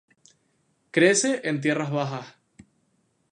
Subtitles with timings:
[0.89, 2.35] Crece en tierras bajas.